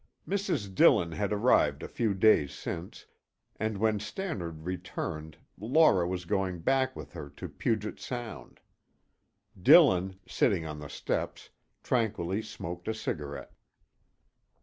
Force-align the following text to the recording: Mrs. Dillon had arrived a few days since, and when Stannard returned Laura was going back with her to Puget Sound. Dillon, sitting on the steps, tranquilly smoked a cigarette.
Mrs. 0.27 0.73
Dillon 0.73 1.11
had 1.11 1.31
arrived 1.31 1.83
a 1.83 1.87
few 1.87 2.15
days 2.15 2.53
since, 2.55 3.05
and 3.59 3.77
when 3.77 3.99
Stannard 3.99 4.63
returned 4.65 5.37
Laura 5.59 6.07
was 6.07 6.25
going 6.25 6.61
back 6.61 6.95
with 6.95 7.13
her 7.13 7.29
to 7.37 7.47
Puget 7.47 7.99
Sound. 7.99 8.61
Dillon, 9.61 10.19
sitting 10.27 10.65
on 10.65 10.79
the 10.79 10.89
steps, 10.89 11.51
tranquilly 11.83 12.41
smoked 12.41 12.87
a 12.87 12.95
cigarette. 12.95 13.53